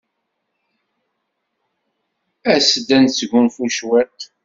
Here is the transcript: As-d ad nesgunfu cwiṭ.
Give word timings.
As-d 2.53 2.89
ad 2.95 3.01
nesgunfu 3.03 3.65
cwiṭ. 3.77 4.19